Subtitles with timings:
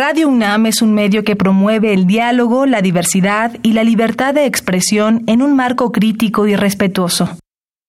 [0.00, 4.44] Radio UNAM es un medio que promueve el diálogo, la diversidad y la libertad de
[4.44, 7.36] expresión en un marco crítico y respetuoso.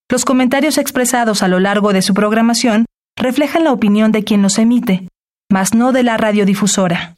[0.10, 2.86] Los comentarios expresados a lo largo de su programación
[3.16, 5.08] reflejan la opinión de quien los emite,
[5.52, 7.16] mas no de la radiodifusora.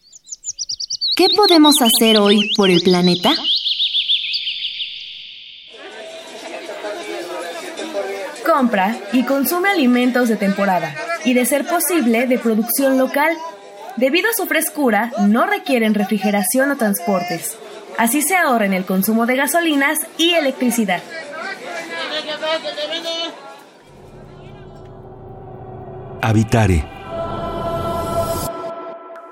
[1.16, 3.32] ¿Qué podemos hacer hoy por el planeta?
[8.46, 13.32] Compra y consume alimentos de temporada y de ser posible de producción local.
[13.98, 17.58] Debido a su frescura, no requieren refrigeración o transportes.
[17.98, 21.02] Así se ahorra en el consumo de gasolinas y electricidad.
[26.22, 26.86] Habitare.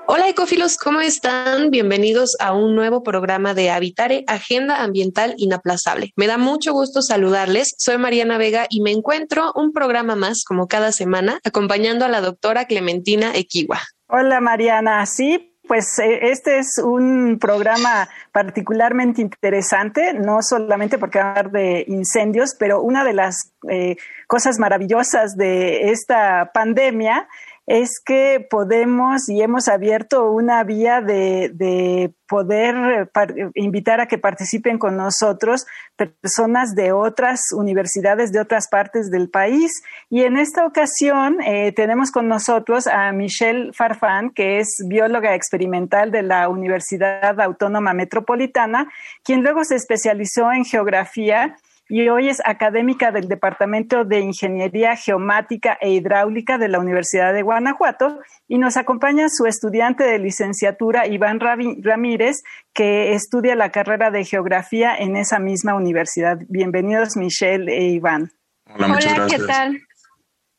[0.06, 1.70] Hola ecófilos, ¿cómo están?
[1.70, 6.12] Bienvenidos a un nuevo programa de Habitare, Agenda Ambiental Inaplazable.
[6.16, 7.74] Me da mucho gusto saludarles.
[7.78, 12.20] Soy Mariana Vega y me encuentro un programa más, como cada semana, acompañando a la
[12.20, 13.80] doctora Clementina Equiwa.
[14.12, 21.52] Hola Mariana, sí, pues eh, este es un programa particularmente interesante, no solamente porque hablar
[21.52, 23.94] de incendios, pero una de las eh,
[24.26, 27.28] cosas maravillosas de esta pandemia
[27.70, 33.08] es que podemos y hemos abierto una vía de, poder
[33.54, 39.70] invitar a que participen con nosotros personas de otras universidades de otras partes del país.
[40.08, 46.10] Y en esta ocasión eh, tenemos con nosotros a Michelle Farfán, que es bióloga experimental
[46.10, 48.90] de la Universidad Autónoma Metropolitana,
[49.22, 51.56] quien luego se especializó en geografía
[51.90, 57.42] y hoy es académica del Departamento de Ingeniería Geomática e Hidráulica de la Universidad de
[57.42, 64.24] Guanajuato y nos acompaña su estudiante de licenciatura Iván Ramírez, que estudia la carrera de
[64.24, 66.38] Geografía en esa misma universidad.
[66.48, 68.30] Bienvenidos Michelle e Iván.
[68.72, 69.80] Hola, muchas Hola, ¿qué tal?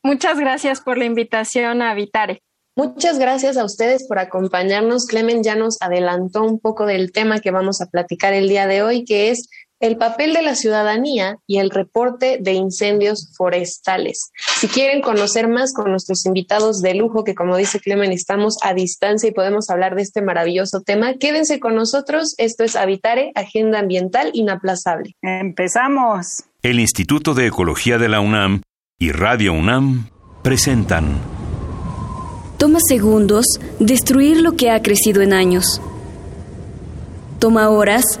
[0.02, 2.42] Muchas gracias por la invitación a Vitare.
[2.74, 5.06] Muchas gracias a ustedes por acompañarnos.
[5.06, 8.82] Clemen ya nos adelantó un poco del tema que vamos a platicar el día de
[8.82, 9.48] hoy, que es
[9.82, 14.30] el papel de la ciudadanía y el reporte de incendios forestales.
[14.60, 18.74] Si quieren conocer más con nuestros invitados de lujo, que como dice Clemen, estamos a
[18.74, 22.34] distancia y podemos hablar de este maravilloso tema, quédense con nosotros.
[22.38, 25.16] Esto es Habitare, Agenda Ambiental Inaplazable.
[25.20, 26.44] Empezamos.
[26.62, 28.62] El Instituto de Ecología de la UNAM
[29.00, 30.10] y Radio UNAM
[30.44, 31.18] presentan.
[32.56, 33.46] Toma segundos
[33.80, 35.82] destruir lo que ha crecido en años.
[37.40, 38.20] Toma horas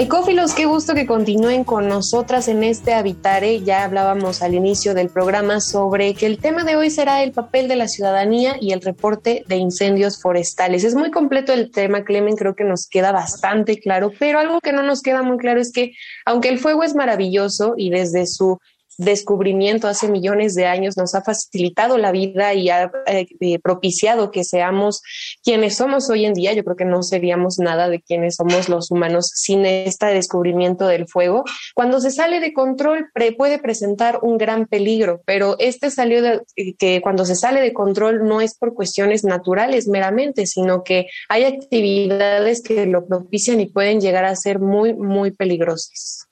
[0.00, 3.64] Ecófilos, qué gusto que continúen con nosotras en este Habitare.
[3.64, 7.66] Ya hablábamos al inicio del programa sobre que el tema de hoy será el papel
[7.66, 10.84] de la ciudadanía y el reporte de incendios forestales.
[10.84, 14.72] Es muy completo el tema, Clemen, creo que nos queda bastante claro, pero algo que
[14.72, 15.94] no nos queda muy claro es que
[16.24, 18.60] aunque el fuego es maravilloso y desde su
[18.98, 24.30] descubrimiento hace millones de años nos ha facilitado la vida y ha eh, eh, propiciado
[24.32, 25.02] que seamos
[25.42, 26.52] quienes somos hoy en día.
[26.52, 31.06] Yo creo que no seríamos nada de quienes somos los humanos sin este descubrimiento del
[31.06, 31.44] fuego.
[31.74, 36.24] Cuando se sale de control puede presentar un gran peligro, pero este salió
[36.56, 41.06] eh, que cuando se sale de control no es por cuestiones naturales meramente, sino que
[41.28, 46.26] hay actividades que lo propician y pueden llegar a ser muy, muy peligrosas.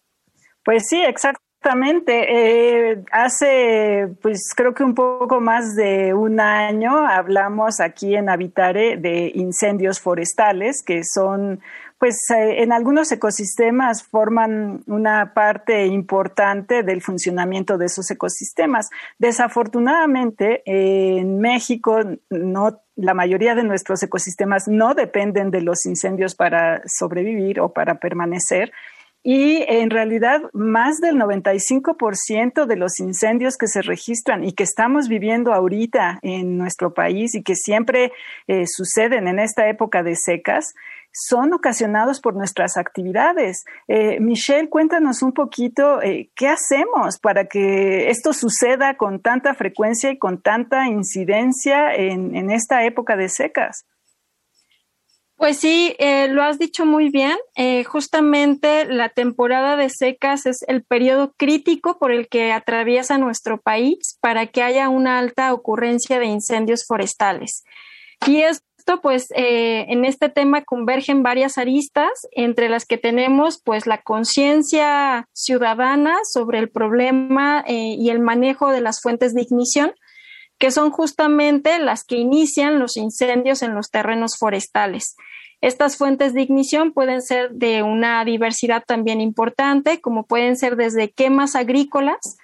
[0.65, 2.91] Pues sí, exacto Exactamente.
[2.93, 8.97] Eh, hace, pues creo que un poco más de un año hablamos aquí en Habitare
[8.99, 11.61] de incendios forestales, que son,
[11.99, 18.89] pues eh, en algunos ecosistemas forman una parte importante del funcionamiento de esos ecosistemas.
[19.19, 21.99] Desafortunadamente, en México
[22.31, 27.99] no la mayoría de nuestros ecosistemas no dependen de los incendios para sobrevivir o para
[27.99, 28.73] permanecer
[29.29, 35.09] y en realidad más del 95% de los incendios que se registran y que estamos
[35.09, 38.13] viviendo ahorita en nuestro país y que siempre
[38.47, 40.77] eh, suceden en esta época de secas
[41.11, 43.65] son ocasionados por nuestras actividades.
[43.89, 50.13] Eh, Michelle, cuéntanos un poquito eh, qué hacemos para que esto suceda con tanta frecuencia
[50.13, 53.87] y con tanta incidencia en esta época de secas.
[55.37, 57.37] Pues sí, eh, lo has dicho muy bien.
[57.57, 63.61] Eh, justamente la temporada de secas es el periodo crítico por el que atraviesa nuestro
[63.61, 67.65] país para que haya una alta ocurrencia de incendios forestales.
[68.27, 73.87] Y esto pues eh, en este tema convergen varias aristas, entre las que tenemos pues
[73.87, 79.93] la conciencia ciudadana sobre el problema y el manejo de las fuentes de ignición,
[80.59, 85.17] que son justamente las que inician los incendios en los terrenos forestales.
[85.61, 91.11] Estas fuentes de ignición pueden ser de una diversidad también importante, como pueden ser desde
[91.11, 92.37] quemas agrícolas,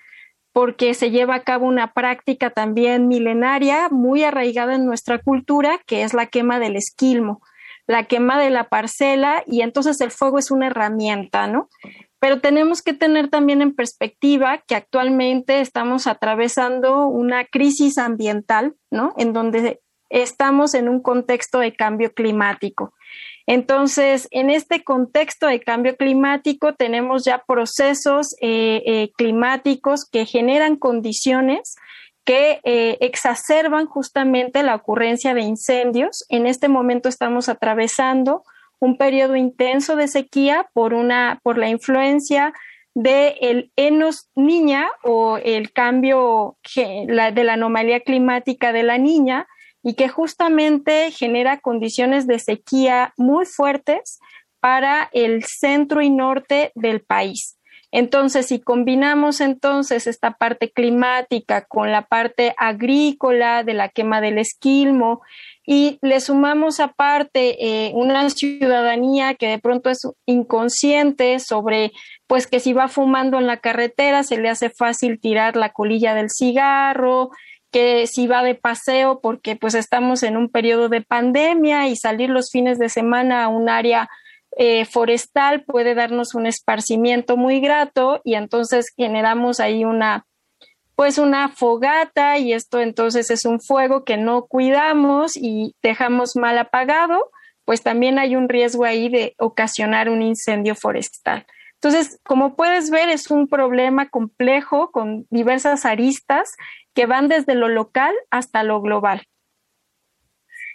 [0.53, 6.03] porque se lleva a cabo una práctica también milenaria muy arraigada en nuestra cultura, que
[6.03, 7.41] es la quema del esquilmo,
[7.87, 11.69] la quema de la parcela, y entonces el fuego es una herramienta, ¿no?
[12.23, 19.13] Pero tenemos que tener también en perspectiva que actualmente estamos atravesando una crisis ambiental, ¿no?
[19.17, 22.95] En donde estamos en un contexto de cambio climático.
[23.49, 30.77] Entonces, en este contexto de cambio climático tenemos ya procesos eh, eh, climáticos que generan
[30.77, 31.75] condiciones
[32.25, 36.25] que eh, exacerban justamente la ocurrencia de incendios.
[36.29, 38.45] En este momento estamos atravesando
[38.83, 42.53] un periodo intenso de sequía por una por la influencia
[42.95, 49.47] de el enos niña o el cambio de la anomalía climática de la niña
[49.85, 54.19] y que justamente genera condiciones de sequía muy fuertes
[54.59, 57.59] para el centro y norte del país.
[57.93, 64.39] Entonces, si combinamos entonces esta parte climática con la parte agrícola de la quema del
[64.39, 65.21] esquilmo
[65.65, 71.93] y le sumamos aparte eh, una ciudadanía que de pronto es inconsciente sobre,
[72.27, 76.15] pues que si va fumando en la carretera se le hace fácil tirar la colilla
[76.15, 77.31] del cigarro,
[77.71, 82.29] que si va de paseo porque pues estamos en un periodo de pandemia y salir
[82.29, 84.09] los fines de semana a un área
[84.59, 90.27] eh, forestal puede darnos un esparcimiento muy grato y entonces generamos ahí una
[90.97, 96.59] pues una fogata y esto entonces es un fuego que no cuidamos y dejamos mal
[96.59, 97.31] apagado,
[97.65, 101.47] pues también hay un riesgo ahí de ocasionar un incendio forestal.
[101.75, 106.53] Entonces, como puedes ver, es un problema complejo con diversas aristas
[106.95, 109.27] que van desde lo local hasta lo global.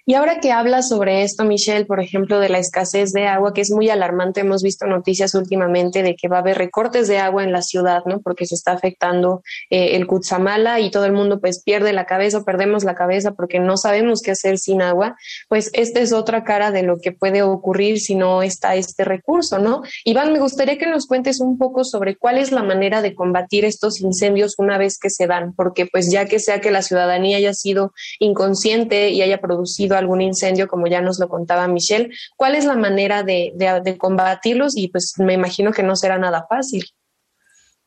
[0.09, 3.59] Y ahora que hablas sobre esto, Michelle, por ejemplo, de la escasez de agua, que
[3.59, 7.44] es muy alarmante, hemos visto noticias últimamente de que va a haber recortes de agua
[7.44, 8.21] en la ciudad, ¿no?
[8.21, 12.45] Porque se está afectando eh, el Cutzamala y todo el mundo pues pierde la cabeza,
[12.45, 15.18] perdemos la cabeza porque no sabemos qué hacer sin agua.
[15.50, 19.59] Pues esta es otra cara de lo que puede ocurrir si no está este recurso,
[19.59, 19.81] ¿no?
[20.06, 23.65] Iván, me gustaría que nos cuentes un poco sobre cuál es la manera de combatir
[23.65, 27.36] estos incendios una vez que se dan, porque pues ya que sea que la ciudadanía
[27.36, 32.09] haya sido inconsciente y haya producido algún incendio, como ya nos lo contaba Michelle.
[32.35, 33.53] ¿Cuál es la manera de,
[33.97, 34.77] combatirlos?
[34.77, 36.85] Y pues me imagino que no será nada fácil.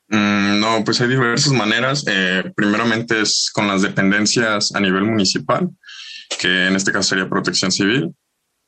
[0.08, 2.04] Mm, no, pues hay diversas maneras.
[2.06, 5.68] Eh, primeramente es con las dependencias a nivel municipal,
[6.38, 8.14] que en este caso sería protección civil.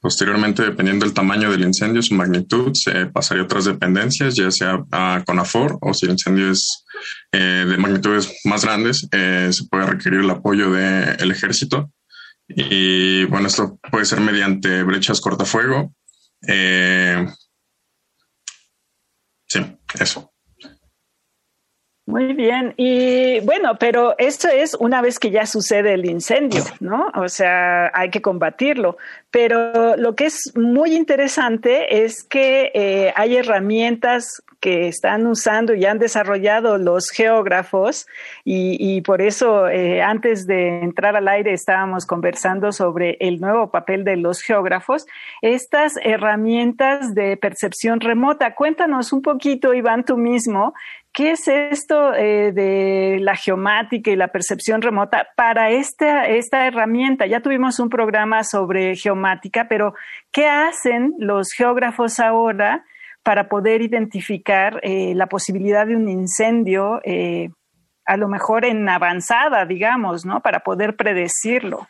[0.02, 4.84] Posteriormente, dependiendo del tamaño del incendio, su magnitud, se pasaría a otras dependencias, ya sea
[4.90, 6.84] a CONAFOR o si el incendio es
[7.30, 11.92] eh, de magnitudes más grandes, eh, se puede requerir el apoyo del ejército
[12.56, 15.94] y bueno, esto puede ser mediante brechas cortafuego.
[16.46, 17.26] Eh,
[19.46, 19.60] sí,
[19.98, 20.31] eso.
[22.04, 27.12] Muy bien, y bueno, pero esto es una vez que ya sucede el incendio, ¿no?
[27.14, 28.96] O sea, hay que combatirlo.
[29.30, 35.84] Pero lo que es muy interesante es que eh, hay herramientas que están usando y
[35.86, 38.06] han desarrollado los geógrafos
[38.44, 44.04] y, por eso eh, antes de entrar al aire estábamos conversando sobre el nuevo papel
[44.04, 45.04] de los geógrafos,
[45.40, 48.54] estas herramientas de percepción remota.
[48.54, 50.74] Cuéntanos un poquito, Iván, tú mismo,
[51.12, 57.26] ¿qué es esto eh, de la geomática y la percepción remota para esta, esta herramienta?
[57.26, 59.94] Ya tuvimos un programa sobre geomática, pero
[60.30, 62.84] ¿qué hacen los geógrafos ahora?
[63.22, 67.50] para poder identificar eh, la posibilidad de un incendio, eh,
[68.04, 70.40] a lo mejor en avanzada, digamos, ¿no?
[70.40, 71.86] Para poder predecirlo.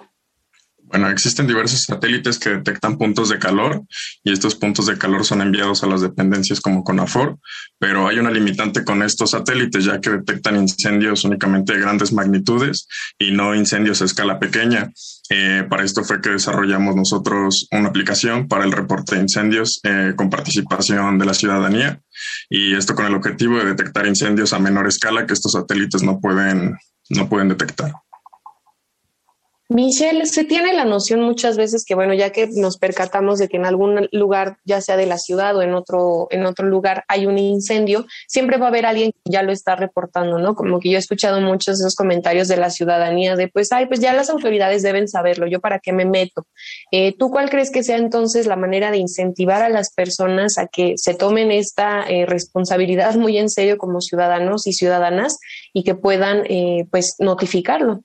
[0.92, 3.82] Bueno, existen diversos satélites que detectan puntos de calor
[4.22, 7.38] y estos puntos de calor son enviados a las dependencias como CONAFOR,
[7.78, 12.88] pero hay una limitante con estos satélites ya que detectan incendios únicamente de grandes magnitudes
[13.18, 14.92] y no incendios a escala pequeña.
[15.30, 20.12] Eh, para esto fue que desarrollamos nosotros una aplicación para el reporte de incendios eh,
[20.14, 22.02] con participación de la ciudadanía
[22.50, 26.20] y esto con el objetivo de detectar incendios a menor escala que estos satélites no
[26.20, 26.76] pueden,
[27.08, 27.92] no pueden detectar.
[29.72, 33.56] Michelle, se tiene la noción muchas veces que, bueno, ya que nos percatamos de que
[33.56, 37.26] en algún lugar, ya sea de la ciudad o en otro, en otro lugar, hay
[37.26, 40.54] un incendio, siempre va a haber alguien que ya lo está reportando, ¿no?
[40.54, 43.86] Como que yo he escuchado muchos de esos comentarios de la ciudadanía de, pues, ay,
[43.86, 46.46] pues ya las autoridades deben saberlo, yo para qué me meto.
[46.90, 50.66] Eh, ¿Tú cuál crees que sea entonces la manera de incentivar a las personas a
[50.66, 55.38] que se tomen esta eh, responsabilidad muy en serio como ciudadanos y ciudadanas
[55.72, 58.02] y que puedan, eh, pues, notificarlo?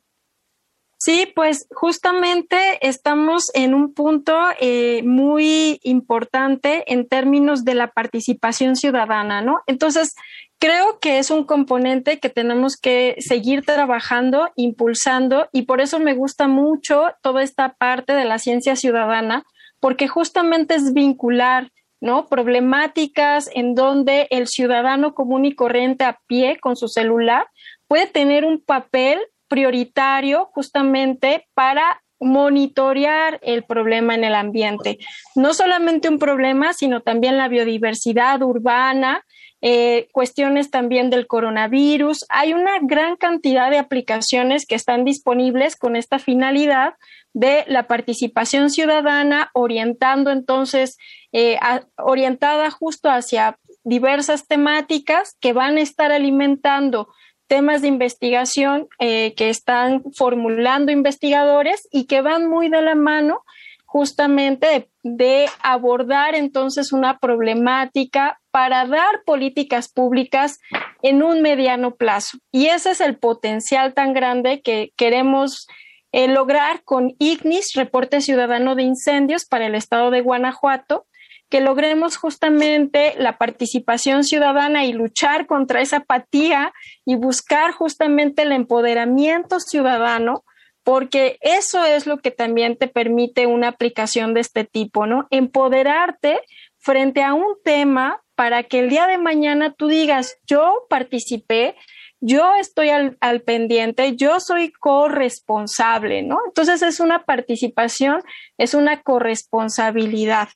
[1.07, 8.75] Sí, pues justamente estamos en un punto eh, muy importante en términos de la participación
[8.75, 9.61] ciudadana, ¿no?
[9.67, 10.15] Entonces,
[10.59, 16.13] creo que es un componente que tenemos que seguir trabajando, impulsando, y por eso me
[16.13, 19.45] gusta mucho toda esta parte de la ciencia ciudadana,
[19.79, 21.71] porque justamente es vincular
[22.01, 22.27] ¿no?
[22.27, 27.47] Problemáticas en donde el ciudadano común y corriente a pie con su celular
[27.87, 34.97] puede tener un papel prioritario justamente para monitorear el problema en el ambiente.
[35.35, 39.23] No solamente un problema, sino también la biodiversidad urbana,
[39.61, 42.25] eh, cuestiones también del coronavirus.
[42.29, 46.93] Hay una gran cantidad de aplicaciones que están disponibles con esta finalidad
[47.33, 50.97] de la participación ciudadana, orientando entonces,
[51.31, 51.57] eh,
[51.97, 57.07] orientada justo hacia diversas temáticas que van a estar alimentando
[57.47, 63.43] temas de investigación eh, que están formulando investigadores y que van muy de la mano
[63.87, 70.59] justamente de, abordar entonces una problemática para dar políticas públicas
[71.01, 72.37] en un mediano plazo.
[72.51, 75.67] Y ese es el potencial tan grande que queremos
[76.11, 81.07] eh, lograr con IGNIS, Reporte Ciudadano de Incendios para el Estado de Guanajuato,
[81.49, 86.73] que logremos justamente la participación ciudadana y luchar contra esa apatía
[87.05, 90.43] y buscar justamente el empoderamiento ciudadano,
[90.83, 95.27] porque eso es lo que también te permite una aplicación de este tipo, ¿no?
[95.31, 96.41] Empoderarte
[96.77, 101.75] frente a un tema para que el día de mañana tú digas, yo participé,
[102.19, 106.39] yo estoy al, al, pendiente, yo soy corresponsable, ¿no?
[106.45, 108.21] Entonces es una participación,
[108.57, 110.49] es una corresponsabilidad.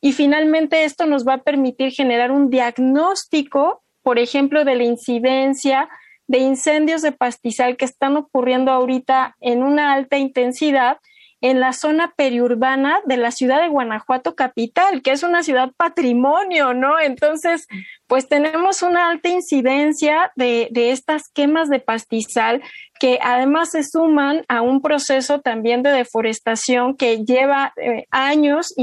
[0.00, 5.88] Y finalmente esto nos va a permitir generar un diagnóstico, por ejemplo, de la incidencia
[6.28, 10.98] de incendios de pastizal que están ocurriendo ahorita en una alta intensidad
[11.40, 16.74] en la zona periurbana de la ciudad de Guanajuato capital, que es una ciudad patrimonio,
[16.74, 16.98] ¿no?
[16.98, 17.66] Entonces,
[18.06, 22.62] pues tenemos una alta incidencia de, de estas quemas de pastizal
[22.98, 28.74] que además se suman a un proceso también de deforestación que lleva eh, años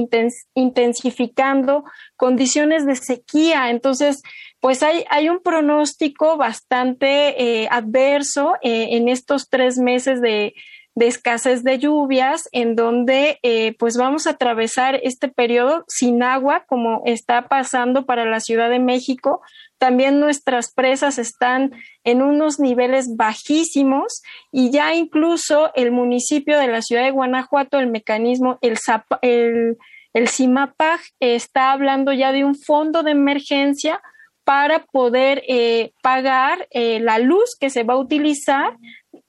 [0.54, 1.84] intensificando
[2.16, 3.70] condiciones de sequía.
[3.70, 4.22] Entonces,
[4.62, 10.54] pues hay, hay un pronóstico bastante eh, adverso eh, en estos tres meses de,
[10.96, 16.64] de escasez de lluvias, en donde eh, pues vamos a atravesar este periodo sin agua,
[16.68, 19.42] como está pasando para la Ciudad de México.
[19.78, 21.74] También nuestras presas están
[22.06, 24.24] en unos niveles bajísimos
[24.54, 28.78] y ya incluso el municipio de la ciudad de Guanajuato, el mecanismo, el,
[29.22, 29.78] el,
[30.14, 34.02] el CIMAPAG está hablando ya de un fondo de emergencia
[34.46, 38.78] para poder eh, pagar eh, la luz que se va a utilizar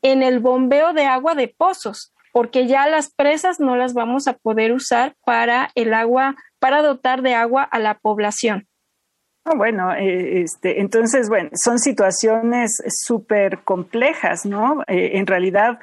[0.02, 4.34] en el bombeo de agua de pozos, porque ya las presas no las vamos a
[4.34, 8.66] poder usar para el agua, para dotar de agua a la población.
[9.44, 14.82] Ah, bueno, eh, este, entonces, bueno, son situaciones súper complejas, ¿no?
[14.88, 15.78] en realidad,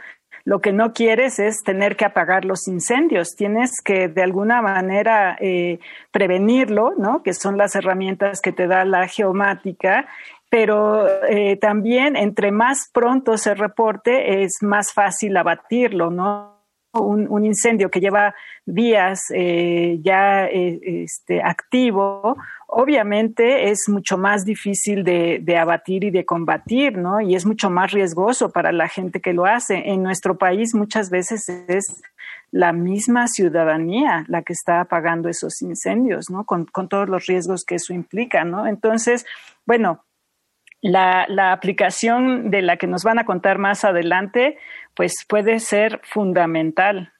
[0.45, 5.37] lo que no quieres es tener que apagar los incendios, tienes que de alguna manera
[5.39, 5.79] eh,
[6.11, 7.23] prevenirlo, ¿no?
[7.23, 10.07] Que son las herramientas que te da la geomática,
[10.53, 16.53] pero eh, también entre más pronto se reporte es más fácil abatirlo, ¿no?
[16.93, 25.57] Un, incendio que lleva días eh, ya este, activo obviamente es mucho más difícil de,
[25.57, 27.19] abatir y de combatir, ¿no?
[27.19, 29.89] Y es mucho más riesgoso para la gente que lo hace.
[29.89, 32.03] En nuestro país muchas veces es
[32.51, 36.45] la misma ciudadanía la que está apagando esos incendios, ¿no?
[36.45, 38.67] Con, todos los riesgos que eso implica, ¿no?
[38.67, 39.25] Entonces,
[39.65, 40.03] bueno,
[40.83, 44.57] la, la, aplicación de la que nos van a contar más adelante,
[44.93, 47.13] pues puede ser fundamental.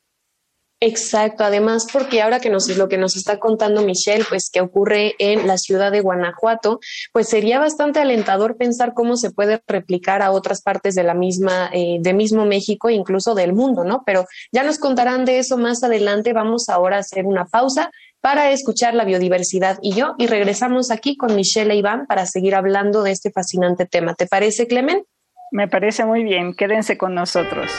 [0.86, 5.16] Exacto, además porque ahora que nos lo que nos está contando Michelle, pues que ocurre
[5.18, 6.82] en la ciudad de Guanajuato,
[7.14, 11.70] pues sería bastante alentador pensar cómo se puede replicar a otras partes de la misma,
[11.72, 14.04] eh, de mismo México, incluso del mundo, ¿no?
[14.06, 16.34] Pero ya nos contarán de eso más adelante.
[16.34, 17.90] Vamos ahora a hacer una pausa
[18.24, 22.56] para escuchar la biodiversidad y yo, y regresamos aquí con Michelle e Iván para seguir
[22.56, 24.14] hablando de este fascinante tema.
[24.14, 25.04] ¿Te parece, Clemen?
[25.52, 26.56] Me parece muy bien.
[26.56, 27.70] Quédense con nosotros.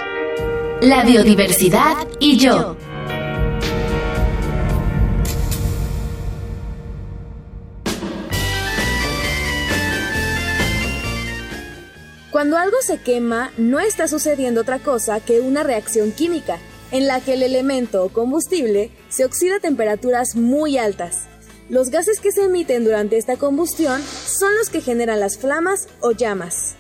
[0.82, 2.76] la biodiversidad y yo.
[12.30, 16.58] Cuando algo se quema, no está sucediendo otra cosa que una reacción química,
[16.94, 21.24] en la que el elemento o combustible se oxida a temperaturas muy altas.
[21.68, 26.12] Los gases que se emiten durante esta combustión son los que generan las flamas o
[26.12, 26.76] llamas.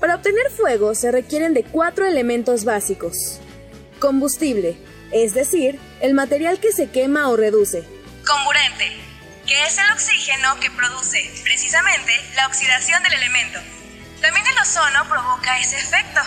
[0.00, 3.38] Para obtener fuego se requieren de cuatro elementos básicos.
[4.00, 4.76] Combustible,
[5.12, 7.84] es decir, el material que se quema o reduce.
[8.26, 8.96] Comburente,
[9.46, 13.60] que es el oxígeno que produce precisamente la oxidación del elemento.
[14.20, 16.20] También el ozono provoca ese efecto.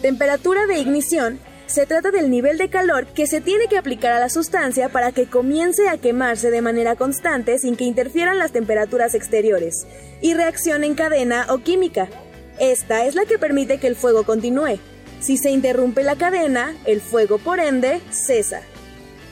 [0.00, 4.20] Temperatura de ignición se trata del nivel de calor que se tiene que aplicar a
[4.20, 9.14] la sustancia para que comience a quemarse de manera constante sin que interfieran las temperaturas
[9.14, 9.86] exteriores.
[10.20, 12.08] Y reacción en cadena o química,
[12.58, 14.78] esta es la que permite que el fuego continúe.
[15.20, 18.62] Si se interrumpe la cadena, el fuego por ende cesa.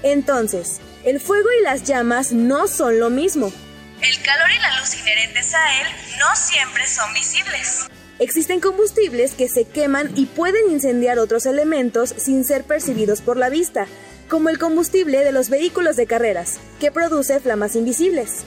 [0.02, 3.52] Entonces, el fuego y las llamas no son lo mismo.
[4.00, 5.86] El calor y la luz inherentes a él
[6.18, 7.86] no siempre son visibles.
[8.20, 13.48] Existen combustibles que se queman y pueden incendiar otros elementos sin ser percibidos por la
[13.48, 13.86] vista,
[14.28, 18.42] como el combustible de los vehículos de carreras, que produce flamas invisibles.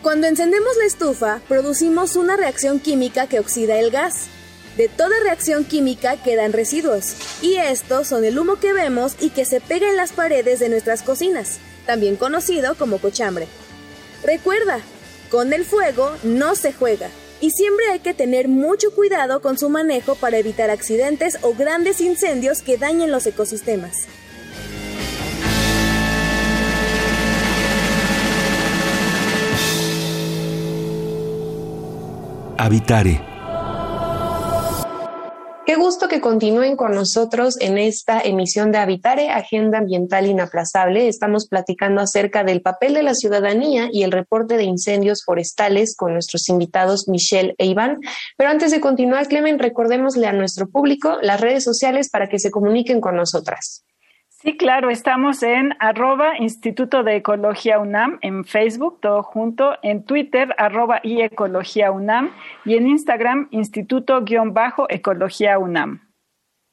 [0.00, 4.26] Cuando encendemos la estufa, producimos una reacción química que oxida el gas.
[4.76, 9.44] De toda reacción química quedan residuos, y estos son el humo que vemos y que
[9.44, 13.48] se pega en las paredes de nuestras cocinas, también conocido como cochambre.
[14.22, 14.78] Recuerda,
[15.30, 17.10] con el fuego no se juega,
[17.40, 22.00] y siempre hay que tener mucho cuidado con su manejo para evitar accidentes o grandes
[22.00, 24.06] incendios que dañen los ecosistemas.
[32.56, 33.33] Habitare.
[35.66, 41.08] Qué gusto que continúen con nosotros en esta emisión de Habitare, Agenda Ambiental Inaplazable.
[41.08, 46.12] Estamos platicando acerca del papel de la ciudadanía y el reporte de incendios forestales con
[46.12, 48.00] nuestros invitados Michelle e Iván.
[48.36, 52.50] Pero antes de continuar, Clemen, recordémosle a nuestro público las redes sociales para que se
[52.50, 53.84] comuniquen con nosotras.
[54.44, 60.54] Sí, claro, estamos en arroba Instituto de Ecología UNAM en Facebook, todo junto, en Twitter
[60.58, 62.30] arroba y Ecología UNAM
[62.66, 66.02] y en Instagram Instituto-Ecología UNAM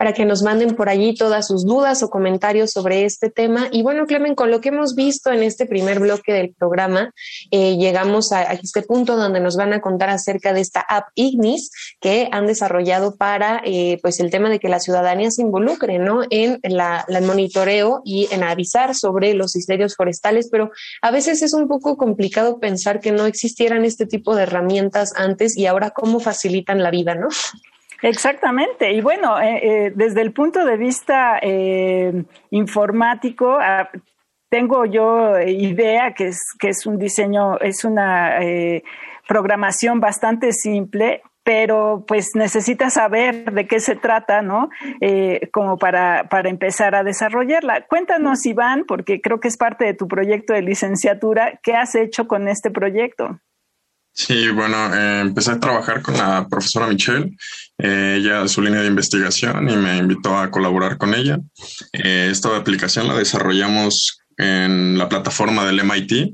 [0.02, 3.68] para que nos manden por allí todas sus dudas o comentarios sobre este tema.
[3.72, 7.14] Y bueno, Clemen, con lo que hemos visto en este primer bloque del programa,
[7.52, 11.70] eh, llegamos a, este punto donde nos van a contar acerca de esta app Ignis
[12.00, 16.22] que han desarrollado para eh, pues el tema de que la ciudadanía se involucre ¿no?
[16.32, 20.72] en la, el monitoreo y en avisar sobre los incendios forestales, pero
[21.04, 25.56] a veces es un poco complicado pensar que no existieran este tipo de herramientas antes
[25.56, 27.28] y ahora cómo facilitan la vida, ¿no?
[28.02, 28.92] Exactamente.
[28.92, 33.90] Y bueno, eh, eh, desde el punto de vista eh, informático, ah,
[34.50, 38.38] tengo yo idea que es, que es un diseño, es una
[39.26, 44.70] programación bastante simple, pero pues necesita saber de qué se trata, ¿no?
[45.54, 47.86] como para, para empezar a desarrollarla.
[47.88, 52.28] Cuéntanos, Iván, porque creo que es parte de tu proyecto de licenciatura, ¿qué has hecho
[52.28, 53.40] con este proyecto?
[54.14, 57.32] Sí, bueno, eh, empecé a trabajar con la profesora Michelle,
[57.78, 61.40] eh, ella su línea de investigación y me invitó a colaborar con ella.
[61.94, 66.34] Eh, esta aplicación la desarrollamos en la plataforma del MIT,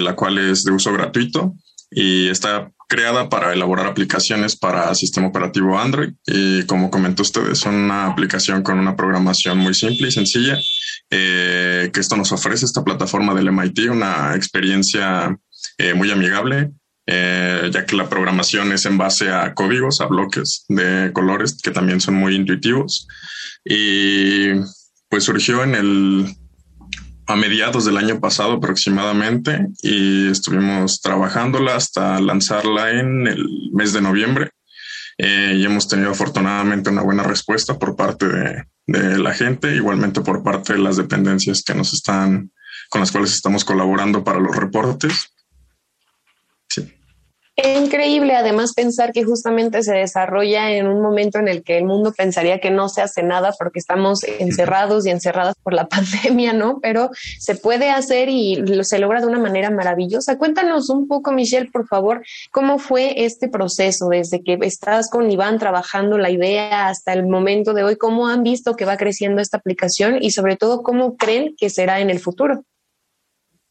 [0.00, 1.54] la cual es de uso gratuito
[1.90, 6.12] y está creada para elaborar aplicaciones para sistema operativo Android.
[6.26, 10.58] Y como comentó usted, es una aplicación con una programación muy simple y sencilla,
[11.08, 15.36] que esto nos ofrece esta plataforma del MIT, una experiencia
[15.78, 16.72] eh, muy amigable,
[17.06, 21.70] eh, ya que la programación es en base a códigos, a bloques de colores que
[21.70, 23.06] también son muy intuitivos.
[23.64, 24.50] Y
[25.08, 26.36] pues surgió en el
[27.28, 34.00] a mediados del año pasado aproximadamente y estuvimos trabajándola hasta lanzarla en el mes de
[34.00, 34.50] noviembre.
[35.18, 40.20] Eh, y hemos tenido afortunadamente una buena respuesta por parte de, de, la gente, igualmente
[40.20, 42.52] por parte de las dependencias que nos están,
[42.90, 45.32] con las cuales estamos colaborando para los reportes.
[47.56, 52.12] Increíble además pensar que justamente se desarrolla en un momento en el que el mundo
[52.12, 56.80] pensaría que no se hace nada porque estamos encerrados y encerradas por la pandemia, ¿no?
[56.82, 60.36] Pero se puede hacer y se logra de una manera maravillosa.
[60.36, 65.58] Cuéntanos un poco, Michelle, por favor, cómo fue este proceso desde que estás con Iván
[65.58, 69.56] trabajando la idea hasta el momento de hoy, cómo han visto que va creciendo esta
[69.56, 72.64] aplicación y sobre todo cómo creen que será en el futuro.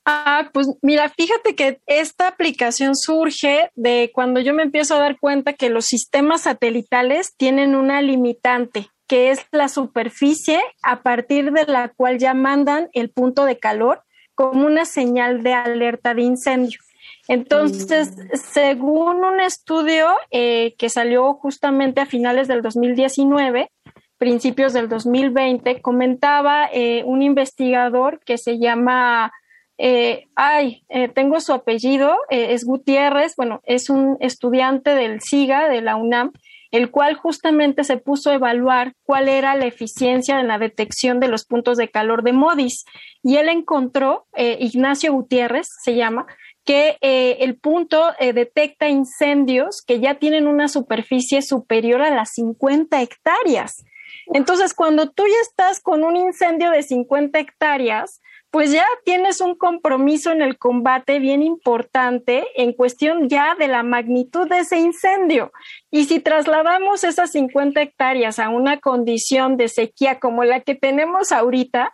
[0.06, 5.20] Ah, pues mira, fíjate que esta aplicación surge de cuando yo me empiezo a dar
[5.20, 11.66] cuenta que los sistemas satelitales tienen una limitante, que es la superficie a partir de
[11.66, 14.04] la cual ya mandan el punto de calor
[14.36, 16.80] como una señal de alerta de incendio.
[17.28, 18.36] Entonces, mm.
[18.36, 23.72] según un estudio eh, que salió justamente a finales del 2019,
[24.18, 29.32] principios del 2020, comentaba eh, un investigador que se llama,
[29.78, 30.84] eh, ay,
[31.14, 36.32] tengo su apellido, es Gutiérrez, bueno, es un estudiante del SIGA, de la UNAM,
[36.72, 41.28] el cual justamente se puso a evaluar cuál era la eficiencia en la detección de
[41.28, 42.86] los puntos de calor de MODIS.
[43.24, 46.26] Y él encontró, Ignacio Gutiérrez se llama,
[46.66, 52.34] que eh, el punto eh, detecta incendios que ya tienen una superficie superior a las
[52.34, 53.86] 50 hectáreas.
[54.34, 58.22] Entonces, cuando tú ya estás con un incendio de 50 hectáreas,
[58.56, 63.84] pues ya tienes un compromiso en el combate bien importante en cuestión ya de la
[63.84, 65.52] magnitud de ese incendio.
[65.92, 71.34] Y si trasladamos esas 50 hectáreas a una condición de sequía como la que tenemos
[71.34, 71.94] ahorita,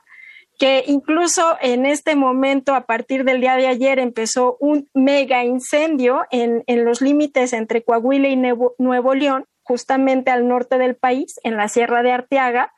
[0.60, 6.26] que incluso en este momento, a partir del día de ayer, empezó un mega incendio
[6.30, 11.70] en, los límites entre Coahuila y Nuevo, León, justamente al norte del país, en la
[11.70, 12.72] Sierra de Arteaga,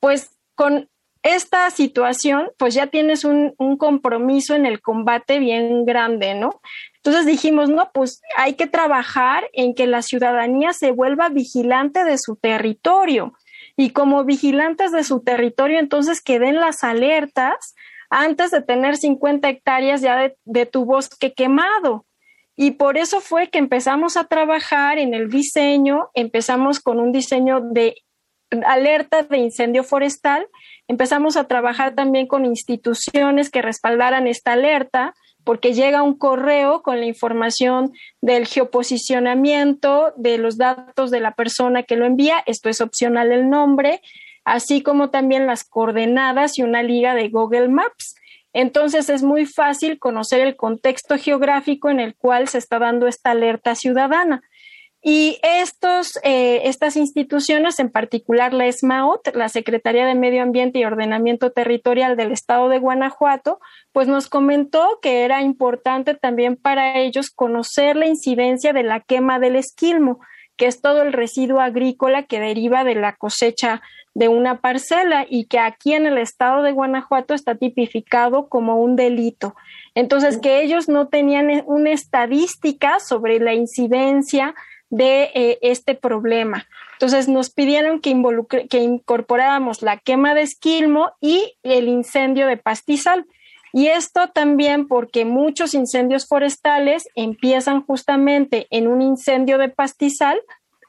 [0.00, 0.88] pues con
[1.22, 6.60] esta situación, pues ya tienes un, compromiso en el combate bien grande, ¿no?
[6.96, 12.18] Entonces dijimos, no, pues hay que trabajar en que la ciudadanía se vuelva vigilante de
[12.18, 13.34] su territorio
[13.76, 17.74] y como vigilantes de su territorio, entonces que den las alertas
[18.10, 22.04] antes de tener 50 hectáreas ya de, tu bosque quemado.
[22.56, 27.60] Y por eso fue que empezamos a trabajar en el diseño, empezamos con un diseño
[27.60, 27.94] de
[28.66, 30.46] alerta de incendio forestal,
[30.86, 37.00] empezamos a trabajar también con instituciones que respaldaran esta alerta, porque llega un correo con
[37.00, 42.80] la información del geoposicionamiento, de los datos de la persona que lo envía, esto es
[42.80, 44.02] opcional el nombre,
[44.44, 48.14] así como también las coordenadas y una liga de Google Maps.
[48.52, 53.30] Entonces es muy fácil conocer el contexto geográfico en el cual se está dando esta
[53.30, 54.42] alerta ciudadana.
[55.00, 60.84] Y estos, eh, estas instituciones, en particular la ESMAOT, la Secretaría de Medio Ambiente y
[60.84, 63.60] Ordenamiento Territorial del Estado de Guanajuato,
[63.92, 69.38] pues nos comentó que era importante también para ellos conocer la incidencia de la quema
[69.38, 70.18] del esquilmo,
[70.56, 73.80] que es todo el residuo agrícola que deriva de la cosecha
[74.14, 78.96] de una parcela y que aquí en el estado de Guanajuato está tipificado como un
[78.96, 79.54] delito.
[79.94, 84.56] Entonces, que ellos no tenían una estadística sobre la incidencia
[84.90, 86.66] de eh, este problema.
[86.94, 88.14] Entonces nos pidieron que,
[88.68, 93.26] que incorporáramos la quema de esquilmo y el incendio de pastizal.
[93.72, 100.40] Y esto también porque muchos incendios forestales empiezan justamente en un incendio de pastizal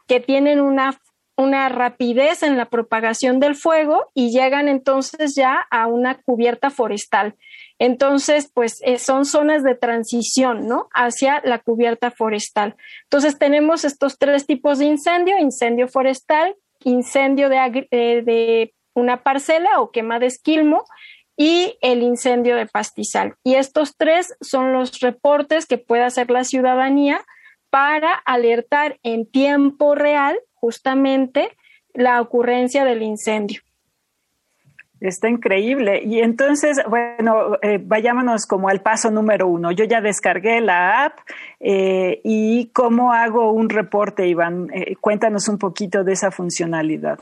[0.08, 1.00] que tienen una,
[1.40, 7.36] una rapidez en la propagación del fuego y llegan entonces ya a una cubierta forestal.
[7.80, 10.90] Entonces, pues eh, son zonas de transición, ¿no?
[10.94, 12.76] Hacia la cubierta forestal.
[13.04, 19.80] Entonces, tenemos estos tres tipos de incendio, incendio forestal, incendio de, eh, de una parcela
[19.80, 20.84] o quema de esquilmo
[21.38, 23.36] y el incendio de pastizal.
[23.46, 27.24] Y estos tres son los reportes que puede hacer la ciudadanía
[27.70, 31.56] para alertar en tiempo real justamente
[31.94, 33.62] la ocurrencia del incendio.
[35.00, 36.02] Está increíble.
[36.04, 39.72] Y entonces, bueno, eh, vayámonos como al paso número uno.
[39.72, 41.20] Yo ya descargué la app
[41.62, 44.70] eh, y cómo hago un reporte, Iván.
[44.74, 47.20] Eh, cuéntanos un poquito de esa funcionalidad.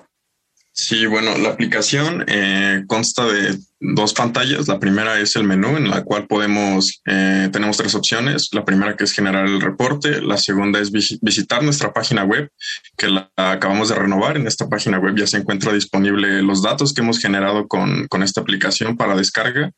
[0.79, 4.67] Sí, bueno, la aplicación eh, consta de dos pantallas.
[4.67, 8.49] La primera es el menú en la cual podemos, eh, tenemos tres opciones.
[8.51, 10.21] La primera que es generar el reporte.
[10.21, 12.51] La segunda es visitar nuestra página web
[12.95, 14.37] que la acabamos de renovar.
[14.37, 18.21] En esta página web ya se encuentra disponible los datos que hemos generado con, con
[18.21, 19.71] esta aplicación para descarga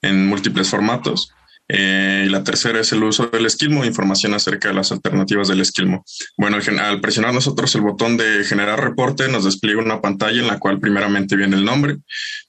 [0.00, 1.30] en múltiples formatos.
[1.68, 5.60] Eh, y la tercera es el uso del esquilmo, información acerca de las alternativas del
[5.60, 6.04] esquilmo.
[6.36, 10.58] Bueno, al, presionar nosotros el botón de generar reporte, nos despliega una pantalla en la
[10.58, 11.98] cual primeramente viene el nombre.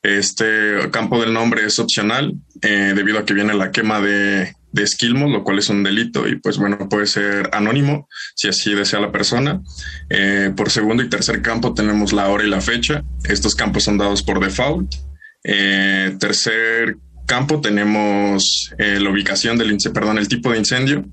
[0.01, 4.87] Este campo del nombre es opcional eh, debido a que viene la quema de, de
[5.09, 9.11] lo cual es un delito y pues bueno, puede ser anónimo si así desea la
[9.11, 9.61] persona.
[10.09, 13.03] Eh, por segundo y tercer campo tenemos la hora y la fecha.
[13.25, 14.95] Estos campos son dados por default.
[15.43, 16.95] tercer
[17.29, 21.05] campo tenemos eh, la ubicación del perdón, el tipo de incendio.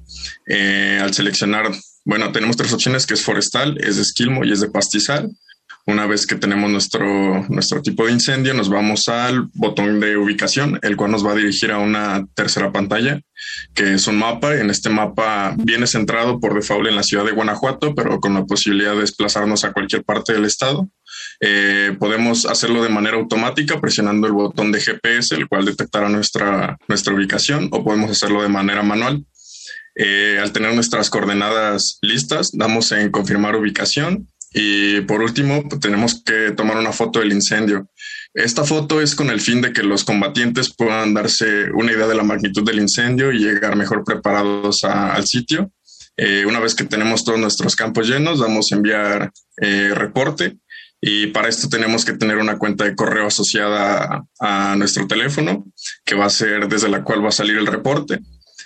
[0.46, 1.70] Eh, al seleccionar,
[2.04, 5.30] bueno, tenemos tres opciones que es forestal, es de esquilmo y es de pastizal.
[5.88, 10.80] Una vez que tenemos nuestro, nuestro tipo de incendio, nos vamos al botón de ubicación,
[10.82, 13.20] el cual nos va a dirigir a una tercera pantalla,
[13.72, 14.56] que es un mapa.
[14.56, 18.44] En este mapa viene centrado por default en la ciudad de Guanajuato, pero con la
[18.46, 20.88] posibilidad de desplazarnos a cualquier parte del estado.
[21.40, 26.78] Eh, podemos hacerlo de manera automática presionando el botón de GPS, el cual detectará nuestra,
[26.88, 29.24] nuestra ubicación, o podemos hacerlo de manera manual.
[29.94, 36.52] Eh, al tener nuestras coordenadas listas, damos en confirmar ubicación y por último tenemos que
[36.52, 37.88] tomar una foto del incendio.
[38.34, 42.14] Esta foto es con el fin de que los combatientes puedan darse una idea de
[42.14, 45.72] la magnitud del incendio y llegar mejor preparados al sitio.
[46.18, 50.58] Eh, una vez que tenemos todos nuestros campos llenos, damos enviar reporte
[51.08, 55.64] y para esto tenemos que tener una cuenta de correo asociada a, nuestro teléfono,
[56.04, 58.18] que va a ser desde la cual va a salir el reporte.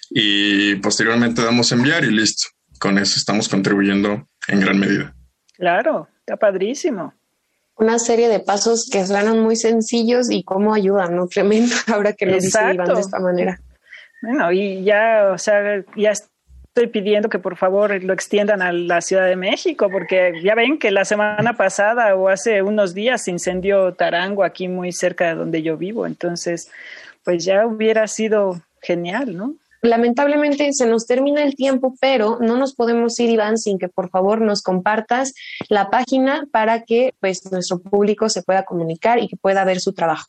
[0.09, 2.49] Y posteriormente damos a enviar y listo.
[2.79, 5.15] Con eso estamos contribuyendo en gran medida.
[5.53, 7.13] Claro, está padrísimo.
[7.77, 11.27] Una serie de pasos que suenan muy sencillos y cómo ayudan, ¿no?
[11.27, 13.61] Tremendo ahora que lo dice Iván de esta manera.
[14.23, 16.13] Bueno, y ya, o sea, ya
[16.75, 20.79] estoy pidiendo que por favor lo extiendan a la Ciudad de México, porque ya ven
[20.79, 25.35] que la semana pasada o hace unos días se incendió Tarango aquí muy cerca de
[25.35, 26.07] donde yo vivo.
[26.07, 26.71] Entonces,
[27.25, 29.55] pues ya hubiera sido genial, ¿no?
[29.83, 34.09] Lamentablemente se nos termina el tiempo, pero no nos podemos ir, Iván, sin que por
[34.11, 35.35] favor nos compartas
[35.69, 39.93] la página para que pues nuestro público se pueda comunicar y que pueda ver su
[39.93, 40.29] trabajo.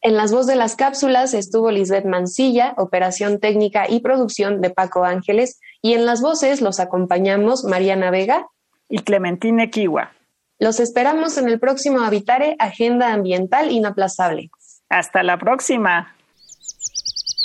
[0.00, 5.04] En las voces de las cápsulas estuvo Lisbeth Mancilla, operación técnica y producción de Paco
[5.04, 8.46] Ángeles, y en las voces los acompañamos Mariana Vega
[8.88, 10.15] y Clementine Kiwa.
[10.58, 14.50] Los esperamos en el próximo Habitare Agenda Ambiental Inaplazable.
[14.88, 16.16] Hasta la próxima.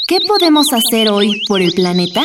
[0.07, 2.21] ¿Qué podemos hacer hoy por el planeta?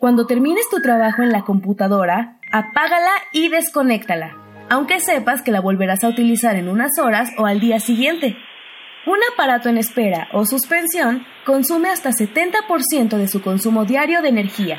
[0.00, 4.36] Cuando termines tu trabajo en la computadora, apágala y desconéctala,
[4.70, 8.36] aunque sepas que la volverás a utilizar en unas horas o al día siguiente.
[9.08, 14.78] Un aparato en espera o suspensión consume hasta 70% de su consumo diario de energía.